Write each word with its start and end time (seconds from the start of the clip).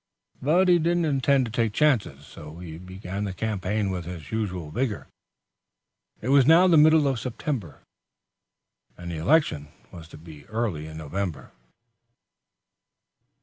But 0.41 0.67
he 0.67 0.79
didn't 0.79 1.05
intend 1.05 1.45
to 1.45 1.51
take 1.51 1.73
chances, 1.73 2.25
so 2.25 2.57
he 2.57 2.79
began 2.79 3.23
the 3.23 3.35
campaign 3.35 3.91
with 3.91 4.05
his 4.05 4.31
usual 4.31 4.71
vigor. 4.71 5.05
It 6.21 6.29
was 6.29 6.47
now 6.47 6.67
the 6.67 6.75
middle 6.75 7.07
of 7.07 7.19
September, 7.19 7.83
and 8.97 9.11
the 9.11 9.17
election 9.17 9.67
was 9.91 10.07
to 10.07 10.17
be 10.17 10.47
early 10.47 10.87
in 10.87 10.97
November. 10.97 11.51